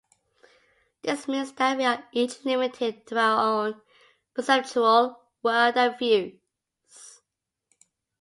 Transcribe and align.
This 1.03 1.27
means 1.27 1.51
that 1.51 1.77
we 1.77 1.85
are 1.85 2.03
each 2.11 2.43
limited 2.43 3.05
to 3.05 3.19
our 3.19 3.63
own 3.67 3.79
perceptual 4.33 5.21
world 5.43 5.77
and 5.77 5.95
views. 5.99 6.39